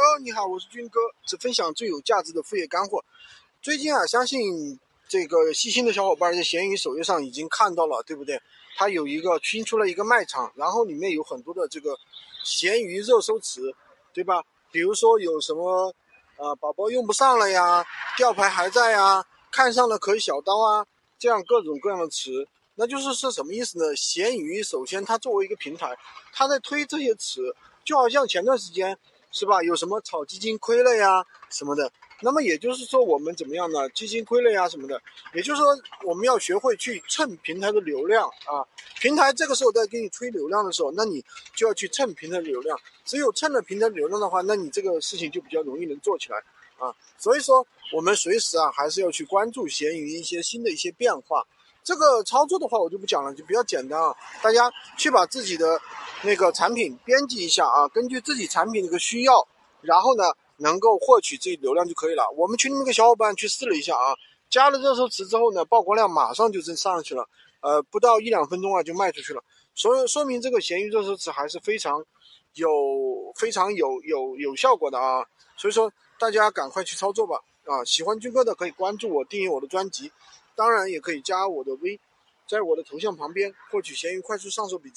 [0.00, 3.04] Hello，你好，我是军哥，只分享最有价值的副业干货。
[3.60, 4.78] 最近啊，相信
[5.08, 8.40] 这个细心的小伙伴在闲鱼首页上已经看到了，对不对？
[8.76, 11.98] 它有一个新出了一个卖场，然后里面有很多的这个
[12.44, 13.74] 闲鱼热搜词，
[14.12, 14.44] 对吧？
[14.70, 15.92] 比如说有什么
[16.36, 17.84] 呃，宝宝用不上了呀，
[18.16, 20.86] 吊牌还在呀，看上了可以小刀啊，
[21.18, 22.46] 这样各种各样的词。
[22.76, 23.96] 那就是是什么意思呢？
[23.96, 25.98] 闲鱼首先它作为一个平台，
[26.32, 27.52] 它在推这些词，
[27.84, 28.96] 就好像前段时间
[29.30, 31.90] 是吧，有什么炒基金亏了呀什么的。
[32.20, 33.88] 那么也就是说，我们怎么样呢？
[33.90, 35.00] 基金亏了呀什么的，
[35.34, 38.66] 也就是说，我们要学会去蹭平台的流量啊。
[38.98, 41.24] 平台这个时候在给你推流量的时候，那你
[41.54, 42.76] 就要去蹭平台流量。
[43.04, 46.38] 只有蹭了平台流量的话，那你这个事情就比较容易能做起来
[46.78, 46.92] 啊。
[47.16, 51.46] 所以说，我们随时啊还是要去关注闲鱼一些新的一些变化。
[51.84, 54.12] 这个操作的话，我就不讲了，就比较简单啊。
[54.42, 55.80] 大家去把自己的
[56.22, 59.46] 那个产品编辑一下啊，根据自己产品的一个需要，
[59.80, 60.24] 然后呢，
[60.56, 62.28] 能够获取这流量就可以了。
[62.36, 64.16] 我们群里面个小伙伴去试了一下啊，
[64.50, 67.28] 加了热搜词之后呢，曝光量马上就增上去了，
[67.60, 69.42] 呃，不到一两分钟啊就卖出去了。
[69.74, 72.04] 所以说明这个闲鱼热搜词还是非常
[72.54, 72.68] 有、
[73.36, 75.24] 非常有有有效果的啊。
[75.56, 77.84] 所以说大家赶快去操作吧啊！
[77.84, 80.10] 喜欢军哥的可以关注我，订阅我的专辑。
[80.56, 82.00] 当然也可以加我的微，
[82.48, 84.96] 在我的头像旁边获取闲鱼快速上手笔记。